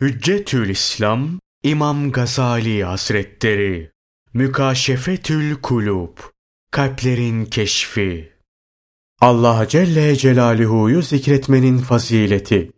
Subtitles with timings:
[0.00, 1.28] Hüccetül İslam
[1.62, 3.90] İmam Gazali Hazretleri
[4.34, 6.18] Mükaşefetül Kulub
[6.70, 8.32] Kalplerin Keşfi
[9.20, 12.72] Allah Celle Celaluhu'yu zikretmenin fazileti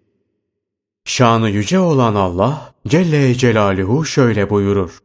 [1.04, 4.98] Şanı yüce olan Allah Celle Celaluhu şöyle buyurur.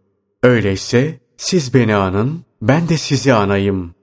[0.43, 3.95] Öyleyse siz beni anın, ben de sizi anayım.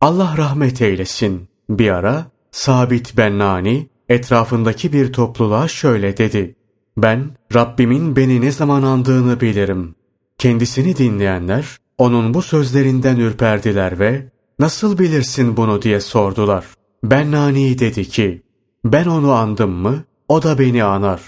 [0.00, 1.48] Allah rahmet eylesin.
[1.68, 6.56] Bir ara Sabit Bennani etrafındaki bir topluluğa şöyle dedi.
[6.96, 9.94] Ben Rabbimin beni ne zaman andığını bilirim.
[10.38, 16.64] Kendisini dinleyenler onun bu sözlerinden ürperdiler ve nasıl bilirsin bunu diye sordular.
[17.04, 18.42] Ben Nani dedi ki
[18.84, 21.20] ben onu andım mı o da beni anar.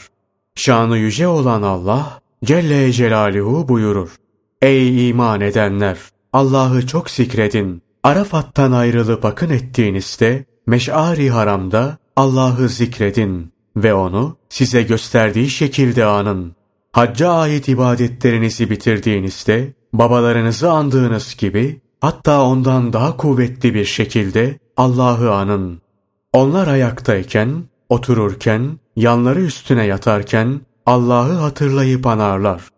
[0.55, 4.11] Şanı yüce olan Allah Celle Celaluhu buyurur.
[4.63, 5.99] Ey iman edenler!
[6.33, 7.83] Allah'ı çok zikredin.
[8.03, 16.55] Arafat'tan ayrılıp akın ettiğinizde Meş'ari haramda Allah'ı zikredin ve onu size gösterdiği şekilde anın.
[16.93, 25.81] Hacca ait ibadetlerinizi bitirdiğinizde babalarınızı andığınız gibi hatta ondan daha kuvvetli bir şekilde Allah'ı anın.
[26.33, 32.69] Onlar ayaktayken, otururken, yanları üstüne yatarken Allah'ı hatırlayıp anarlar.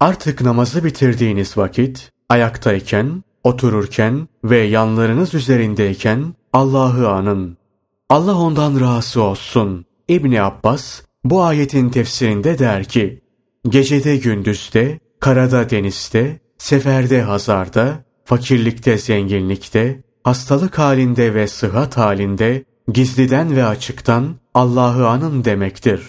[0.00, 7.56] Artık namazı bitirdiğiniz vakit ayaktayken, otururken ve yanlarınız üzerindeyken Allah'ı anın.
[8.08, 9.86] Allah ondan razı olsun.
[10.10, 13.20] İbni Abbas bu ayetin tefsirinde der ki,
[13.68, 23.64] Gecede gündüzde, karada denizde, seferde hazarda, fakirlikte zenginlikte, hastalık halinde ve sıhhat halinde, gizliden ve
[23.64, 26.02] açıktan Allah'ı anın demektir.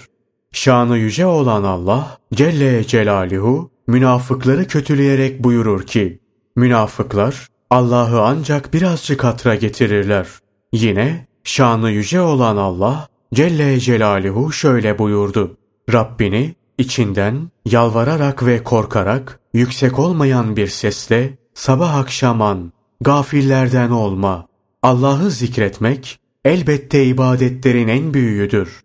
[0.52, 6.20] Şanı yüce olan Allah Celle Celaluhu münafıkları kötüleyerek buyurur ki,
[6.56, 10.28] Münafıklar Allah'ı ancak birazcık hatıra getirirler.
[10.74, 15.58] Yine şanı yüce olan Allah Celle Celaluhu şöyle buyurdu.
[15.94, 22.72] Rabbini içinden yalvararak ve korkarak yüksek olmayan bir sesle sabah akşaman
[23.02, 24.48] gafillerden olma.
[24.84, 28.82] Allah'ı zikretmek elbette ibadetlerin en büyüğüdür.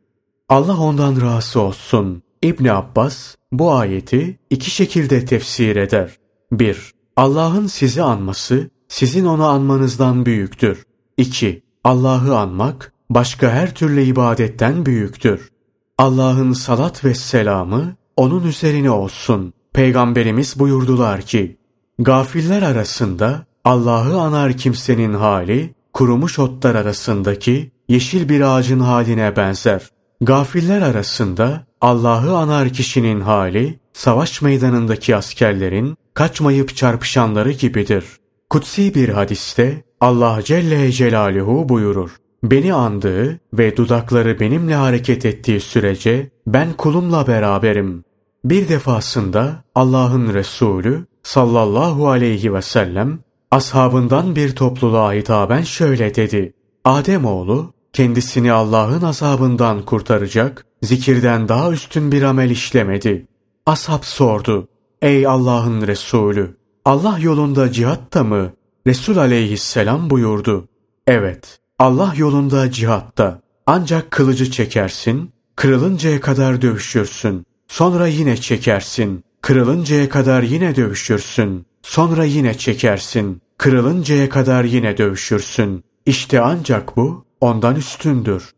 [0.49, 2.23] Allah ondan razı olsun.
[2.43, 6.17] İbni Abbas bu ayeti iki şekilde tefsir eder.
[6.53, 6.93] 1.
[7.17, 10.87] Allah'ın sizi anması sizin onu anmanızdan büyüktür.
[11.17, 11.63] 2.
[11.85, 15.51] Allah'ı anmak başka her türlü ibadetten büyüktür.
[15.99, 19.53] Allah'ın salat ve selamı onun üzerine olsun.
[19.73, 21.57] Peygamberimiz buyurdular ki,
[21.99, 29.91] Gafiller arasında Allah'ı anar kimsenin hali, kurumuş otlar arasındaki yeşil bir ağacın haline benzer.
[30.21, 38.05] Gafiller arasında Allah'ı anar kişinin hali, savaş meydanındaki askerlerin kaçmayıp çarpışanları gibidir.
[38.51, 42.11] Kutsi bir hadiste Allah Celle Celaluhu buyurur.
[42.51, 48.05] Beni andığı ve dudakları benimle hareket ettiği sürece ben kulumla beraberim.
[48.45, 53.19] Bir defasında Allah'ın Resulü sallallahu aleyhi ve sellem
[53.51, 56.53] ashabından bir topluluğa hitaben şöyle dedi.
[56.85, 63.27] Ademoğlu kendisini Allah'ın azabından kurtaracak, zikirden daha üstün bir amel işlemedi.
[63.67, 64.69] Ashab sordu.
[65.03, 66.57] Ey Allah'ın Resulü!
[66.85, 68.53] Allah yolunda cihatta mı?
[68.87, 70.69] Resul aleyhisselam buyurdu.
[71.07, 73.41] Evet, Allah yolunda cihatta.
[73.67, 77.47] Ancak kılıcı çekersin, kırılıncaya kadar dövüşürsün.
[77.69, 81.67] Sonra yine çekersin, kırılıncaya kadar yine dövüşürsün.
[81.83, 85.85] Sonra yine çekersin, kırılıncaya kadar yine dövüşürsün.
[86.07, 88.51] İşte ancak bu ondan üstündür.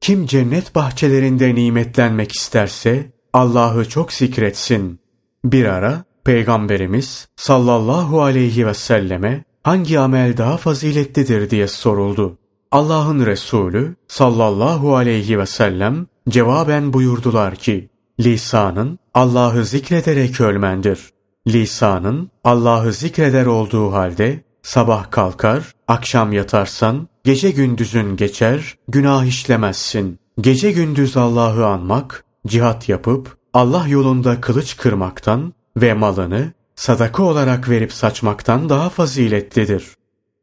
[0.00, 5.00] Kim cennet bahçelerinde nimetlenmek isterse Allah'ı çok zikretsin.
[5.44, 12.38] Bir ara Peygamberimiz sallallahu aleyhi ve selleme hangi amel daha faziletlidir diye soruldu.
[12.76, 21.00] Allah'ın Resulü sallallahu aleyhi ve sellem cevaben buyurdular ki, lisanın Allah'ı zikrederek ölmendir.
[21.48, 30.18] Lisanın Allah'ı zikreder olduğu halde sabah kalkar, akşam yatarsan, gece gündüzün geçer, günah işlemezsin.
[30.40, 37.92] Gece gündüz Allah'ı anmak, cihat yapıp Allah yolunda kılıç kırmaktan ve malını sadaka olarak verip
[37.92, 39.95] saçmaktan daha faziletlidir.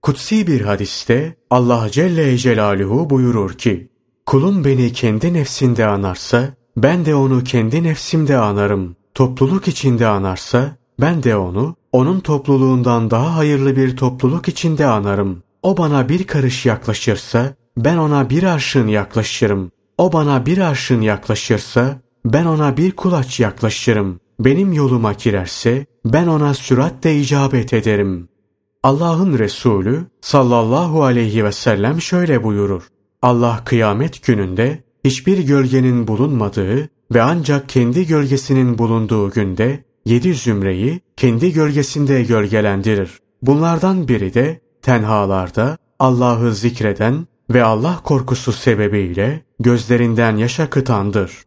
[0.04, 3.90] Kutsi bir hadiste Allah Celle Celaluhu buyurur ki,
[4.26, 8.96] Kulum beni kendi nefsinde anarsa, ben de onu kendi nefsimde anarım.
[9.14, 15.44] Topluluk içinde anarsa, ben de onu, onun topluluğundan daha hayırlı bir topluluk içinde anarım.
[15.62, 19.72] O bana bir karış yaklaşırsa, ben ona bir arşın yaklaşırım.
[19.98, 24.20] O bana bir arşın yaklaşırsa, ben ona bir kulaç yaklaşırım.
[24.40, 28.33] Benim yoluma girerse, ben ona süratle icabet ederim.
[28.84, 32.84] Allah'ın Resulü sallallahu aleyhi ve sellem şöyle buyurur.
[33.22, 41.54] Allah kıyamet gününde hiçbir gölgenin bulunmadığı ve ancak kendi gölgesinin bulunduğu günde yedi zümreyi kendi
[41.54, 43.20] gölgesinde gölgelendirir.
[43.42, 51.44] Bunlardan biri de tenhalarda Allah'ı zikreden ve Allah korkusu sebebiyle gözlerinden yaş akıtandır.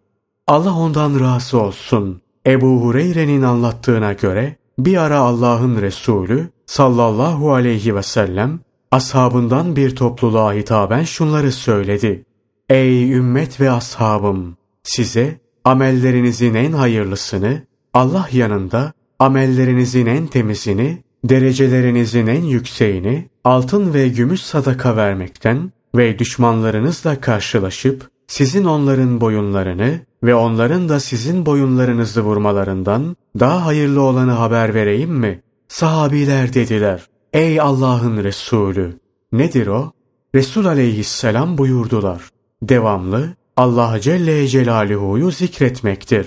[0.47, 2.21] Allah ondan razı olsun.
[2.47, 8.61] Ebu Hureyre'nin anlattığına göre bir ara Allah'ın Resulü sallallahu aleyhi ve sellem
[8.91, 12.25] ashabından bir topluluğa hitaben şunları söyledi.
[12.69, 14.57] Ey ümmet ve ashabım!
[14.83, 17.63] Size amellerinizin en hayırlısını,
[17.95, 27.21] Allah yanında amellerinizin en temizini, derecelerinizin en yükseğini, altın ve gümüş sadaka vermekten ve düşmanlarınızla
[27.21, 35.11] karşılaşıp sizin onların boyunlarını ve onların da sizin boyunlarınızı vurmalarından daha hayırlı olanı haber vereyim
[35.11, 35.43] mi?
[35.69, 37.07] Sahabiler dediler.
[37.33, 38.99] Ey Allah'ın Resulü!
[39.33, 39.93] Nedir o?
[40.35, 42.23] Resul aleyhisselam buyurdular.
[42.63, 46.27] Devamlı Allah Celle Celaluhu'yu zikretmektir.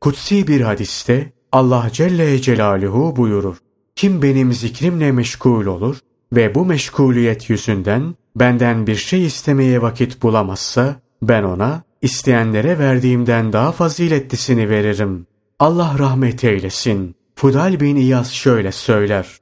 [0.00, 3.56] Kutsi bir hadiste Allah Celle Celaluhu buyurur.
[3.96, 5.98] Kim benim zikrimle meşgul olur
[6.32, 13.72] ve bu meşguliyet yüzünden benden bir şey istemeye vakit bulamazsa ben ona isteyenlere verdiğimden daha
[13.72, 15.26] faziletlisini veririm.
[15.58, 17.17] Allah rahmet eylesin.
[17.38, 19.38] Fudal bin İyaz şöyle söyler.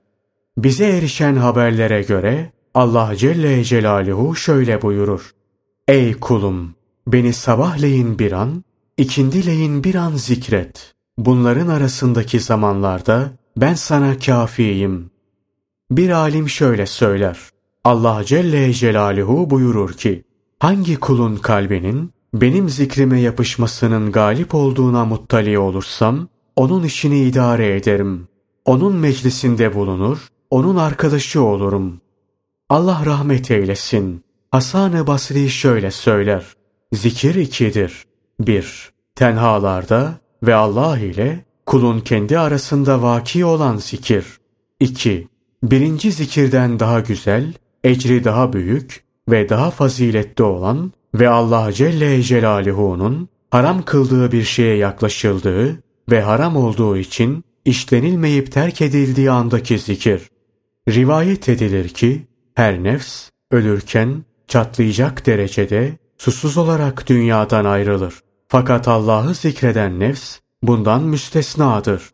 [0.58, 5.34] Bize erişen haberlere göre Allah Celle Celaluhu şöyle buyurur.
[5.88, 6.74] Ey kulum!
[7.06, 8.64] Beni sabahleyin bir an,
[8.96, 10.94] ikindileyin bir an zikret.
[11.18, 15.10] Bunların arasındaki zamanlarda ben sana kafiyim.
[15.90, 17.38] Bir alim şöyle söyler.
[17.84, 20.24] Allah Celle Celaluhu buyurur ki,
[20.58, 28.28] hangi kulun kalbinin benim zikrime yapışmasının galip olduğuna muttali olursam, onun işini idare ederim.
[28.64, 32.00] Onun meclisinde bulunur, onun arkadaşı olurum.
[32.68, 34.24] Allah rahmet eylesin.
[34.50, 36.44] Hasan-ı Basri şöyle söyler.
[36.92, 38.04] Zikir ikidir.
[38.40, 44.26] Bir, tenhalarda ve Allah ile kulun kendi arasında vaki olan zikir.
[44.80, 45.28] İki,
[45.62, 47.54] birinci zikirden daha güzel,
[47.84, 54.76] ecri daha büyük ve daha faziletli olan ve Allah Celle Celaluhu'nun haram kıldığı bir şeye
[54.76, 60.22] yaklaşıldığı ve haram olduğu için işlenilmeyip terk edildiği andaki zikir.
[60.88, 68.14] Rivayet edilir ki her nefs ölürken çatlayacak derecede susuz olarak dünyadan ayrılır.
[68.48, 72.10] Fakat Allah'ı zikreden nefs bundan müstesnadır.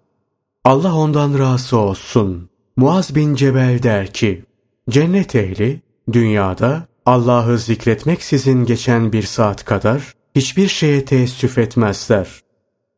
[0.65, 2.49] Allah ondan razı olsun.
[2.77, 4.45] Muaz bin Cebel der ki,
[4.91, 5.81] cennet ehli
[6.13, 12.42] dünyada Allah'ı zikretmeksizin geçen bir saat kadar hiçbir şeye teessüf etmezler.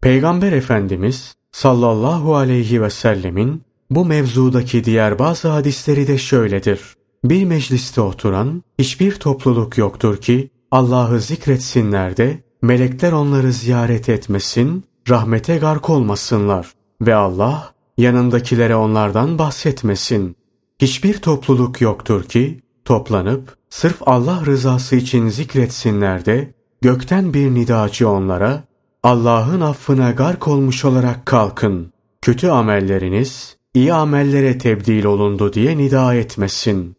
[0.05, 6.81] Peygamber Efendimiz sallallahu aleyhi ve sellemin bu mevzudaki diğer bazı hadisleri de şöyledir.
[7.25, 15.57] Bir mecliste oturan hiçbir topluluk yoktur ki Allah'ı zikretsinler de melekler onları ziyaret etmesin, rahmete
[15.57, 16.73] gark olmasınlar
[17.03, 20.37] ve Allah yanındakilere onlardan bahsetmesin.
[20.79, 28.65] Hiçbir topluluk yoktur ki toplanıp sırf Allah rızası için zikretsinler de gökten bir nidacı onlara
[29.05, 31.93] Allah'ın affına gark olmuş olarak kalkın.
[32.23, 36.97] Kötü amelleriniz iyi amellere tebdil olundu diye nida etmesin.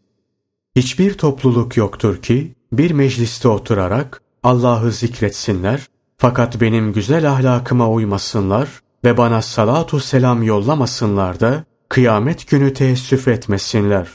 [0.76, 5.86] Hiçbir topluluk yoktur ki bir mecliste oturarak Allah'ı zikretsinler
[6.18, 8.68] fakat benim güzel ahlakıma uymasınlar
[9.04, 14.08] ve bana salatu selam yollamasınlar da kıyamet günü teessüf etmesinler.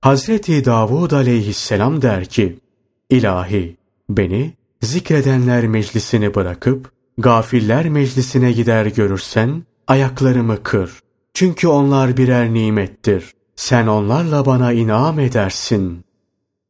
[0.00, 2.58] Hazreti Davud aleyhisselam der ki,
[3.10, 3.76] İlahi
[4.08, 11.00] beni zikredenler meclisini bırakıp gafiller meclisine gider görürsen ayaklarımı kır.
[11.34, 13.34] Çünkü onlar birer nimettir.
[13.56, 16.04] Sen onlarla bana inam edersin.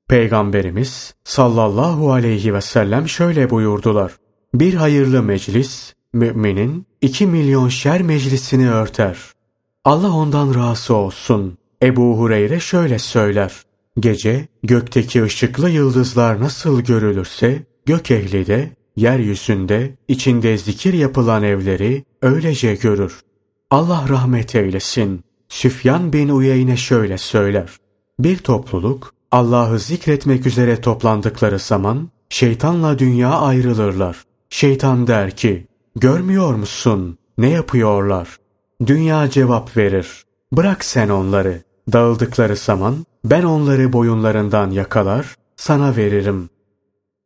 [0.08, 4.12] Peygamberimiz sallallahu aleyhi ve sellem şöyle buyurdular.
[4.54, 9.18] Bir hayırlı meclis, müminin iki milyon şer meclisini örter.
[9.84, 11.58] Allah ondan razı olsun.
[11.82, 13.52] Ebu Hureyre şöyle söyler.
[14.00, 22.74] Gece gökteki ışıklı yıldızlar nasıl görülürse gök ehli de yeryüzünde içinde zikir yapılan evleri öylece
[22.74, 23.20] görür.
[23.70, 25.24] Allah rahmet eylesin.
[25.48, 27.70] Süfyan bin Uyeyne şöyle söyler.
[28.18, 34.24] Bir topluluk Allah'ı zikretmek üzere toplandıkları zaman şeytanla dünya ayrılırlar.
[34.50, 35.66] Şeytan der ki,
[35.96, 37.18] görmüyor musun?
[37.38, 38.36] Ne yapıyorlar?
[38.86, 40.24] Dünya cevap verir.
[40.52, 41.62] Bırak sen onları.
[41.92, 46.50] Dağıldıkları zaman ben onları boyunlarından yakalar, sana veririm.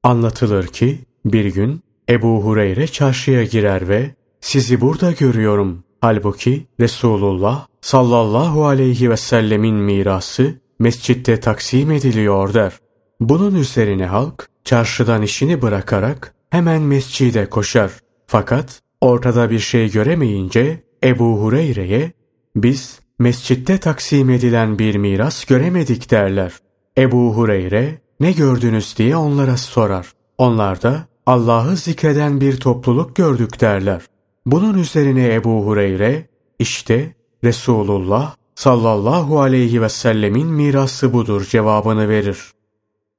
[0.02, 5.84] Anlatılır ki bir gün Ebu Hureyre çarşıya girer ve sizi burada görüyorum.
[6.00, 12.72] Halbuki Resulullah sallallahu aleyhi ve sellemin mirası mescitte taksim ediliyor der.
[13.20, 17.90] Bunun üzerine halk çarşıdan işini bırakarak hemen mescide koşar.
[18.26, 22.12] Fakat ortada bir şey göremeyince Ebu Hureyre'ye
[22.56, 26.52] biz mescitte taksim edilen bir miras göremedik derler.
[26.98, 30.12] Ebu Hureyre ne gördünüz diye onlara sorar.
[30.38, 34.02] Onlar da Allah'ı zikreden bir topluluk gördük derler.
[34.46, 36.28] Bunun üzerine Ebu Hureyre
[36.58, 37.14] işte
[37.44, 42.38] Resulullah sallallahu aleyhi ve sellemin mirası budur cevabını verir.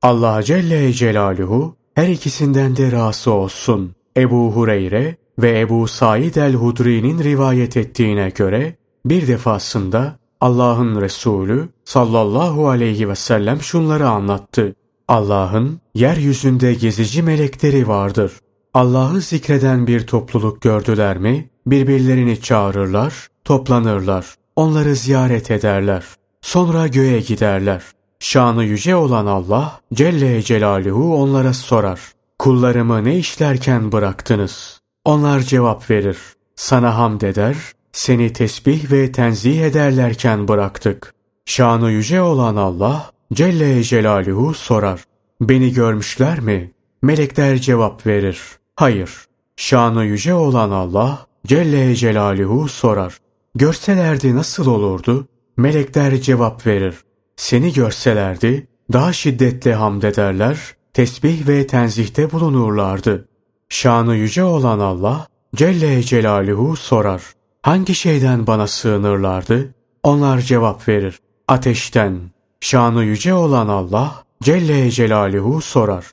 [0.01, 3.95] Allah Celle Celaluhu her ikisinden de razı olsun.
[4.17, 13.09] Ebu Hureyre ve Ebu Said el-Hudri'nin rivayet ettiğine göre bir defasında Allah'ın Resulü sallallahu aleyhi
[13.09, 14.75] ve sellem şunları anlattı.
[15.07, 18.31] Allah'ın yeryüzünde gezici melekleri vardır.
[18.73, 26.03] Allah'ı zikreden bir topluluk gördüler mi birbirlerini çağırırlar, toplanırlar, onları ziyaret ederler.
[26.41, 27.83] Sonra göğe giderler.
[28.19, 31.99] Şanı yüce olan Allah Celle Celaluhu onlara sorar.
[32.39, 34.79] Kullarımı ne işlerken bıraktınız?
[35.05, 36.17] Onlar cevap verir.
[36.55, 37.55] Sana hamd eder,
[37.91, 41.13] seni tesbih ve tenzih ederlerken bıraktık.
[41.45, 45.03] Şanı yüce olan Allah Celle Celaluhu sorar.
[45.41, 46.71] Beni görmüşler mi?
[47.01, 48.39] Melekler cevap verir.
[48.75, 49.11] Hayır.
[49.55, 53.17] Şanı yüce olan Allah Celle Celaluhu sorar.
[53.55, 55.27] Görselerdi nasıl olurdu?
[55.57, 56.95] Melekler cevap verir.
[57.35, 60.59] Seni görselerdi daha şiddetli hamd ederler,
[60.93, 63.27] tesbih ve tenzihte bulunurlardı.
[63.69, 67.23] Şanı yüce olan Allah Celle Celaluhu sorar.
[67.61, 69.73] Hangi şeyden bana sığınırlardı?
[70.03, 71.19] Onlar cevap verir.
[71.47, 72.34] Ateşten.
[72.65, 76.05] Şanı yüce olan Allah Celle Celaluhu sorar.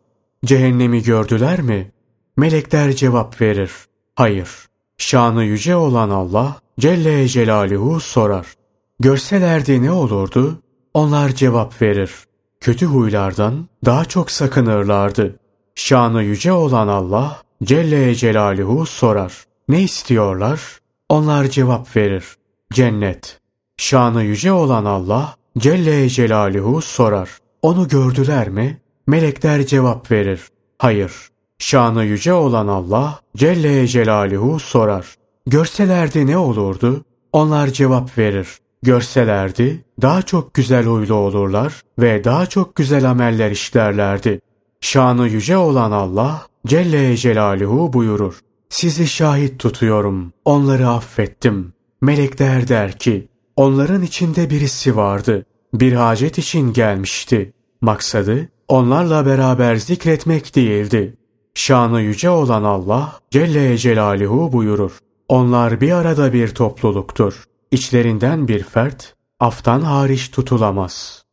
[0.44, 1.92] Cehennemi gördüler mi?
[2.36, 3.70] Melekler cevap verir.
[4.14, 4.48] Hayır.
[4.98, 8.46] Şanı yüce olan Allah Celle Celaluhu sorar.
[9.00, 10.62] Görselerdi ne olurdu?
[10.94, 12.10] Onlar cevap verir.
[12.60, 15.38] Kötü huylardan daha çok sakınırlardı.
[15.74, 19.44] Şanı yüce olan Allah Celle Celaluhu sorar.
[19.68, 20.60] Ne istiyorlar?
[21.08, 22.24] Onlar cevap verir.
[22.72, 23.40] Cennet.
[23.76, 27.30] Şanı yüce olan Allah Celle Celaluhu sorar.
[27.62, 28.80] Onu gördüler mi?
[29.06, 30.40] Melekler cevap verir.
[30.78, 31.12] Hayır.
[31.58, 35.14] Şanı yüce olan Allah Celle Celaluhu sorar.
[35.46, 37.04] Görselerdi ne olurdu?
[37.32, 38.48] Onlar cevap verir.
[38.82, 44.40] Görselerdi daha çok güzel huylu olurlar ve daha çok güzel ameller işlerlerdi.
[44.80, 48.40] Şanı yüce olan Allah Celle Celaluhu buyurur.
[48.68, 50.32] Sizi şahit tutuyorum.
[50.44, 51.72] Onları affettim.
[52.00, 55.46] Melekler der ki, onların içinde birisi vardı.
[55.74, 57.52] Bir hacet için gelmişti.
[57.80, 61.16] Maksadı onlarla beraber zikretmek değildi.
[61.54, 64.98] Şanı yüce olan Allah Celle Celaluhu buyurur.
[65.28, 67.44] Onlar bir arada bir topluluktur.
[67.70, 71.24] İçlerinden bir fert aftan hariç tutulamaz.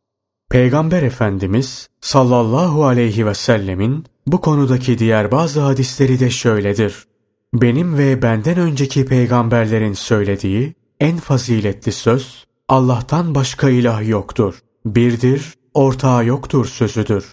[0.50, 7.04] Peygamber Efendimiz sallallahu aleyhi ve sellemin bu konudaki diğer bazı hadisleri de şöyledir.
[7.54, 14.58] Benim ve benden önceki peygamberlerin söylediği en faziletli söz Allah'tan başka ilah yoktur.
[14.86, 17.32] Birdir, ortağı yoktur sözüdür.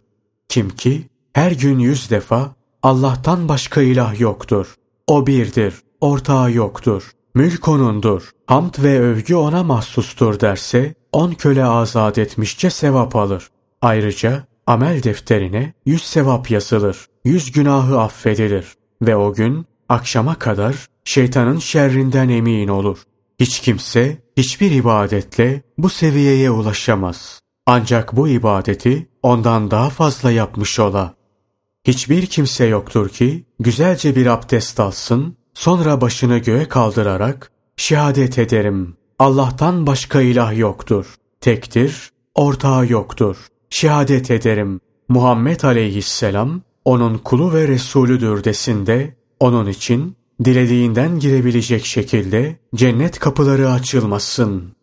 [0.50, 4.76] Kim ki her gün yüz defa Allah'tan başka ilah yoktur.
[5.08, 7.12] O birdir, ortağı yoktur.
[7.36, 8.30] Mülk onundur.
[8.48, 13.50] Hamd ve övgü ona mahsustur derse on köle azat etmişçe sevap alır.
[13.82, 17.06] Ayrıca amel defterine yüz sevap yazılır.
[17.26, 18.76] Yüz günahı affedilir.
[19.02, 22.98] Ve o gün akşama kadar şeytanın şerrinden emin olur.
[23.40, 27.40] Hiç kimse hiçbir ibadetle bu seviyeye ulaşamaz.
[27.66, 31.14] Ancak bu ibadeti ondan daha fazla yapmış ola.
[31.88, 38.98] Hiçbir kimse yoktur ki güzelce bir abdest alsın, sonra başını göğe kaldırarak şehadet ederim.
[39.20, 41.16] Allah'tan başka ilah yoktur.
[41.42, 43.38] Tektir, ortağı yoktur.
[43.70, 44.80] Şehadet ederim.
[45.10, 54.77] Muhammed aleyhisselam onun kulu ve Resulüdür desinde onun için dilediğinden girebilecek şekilde cennet kapıları açılmasın.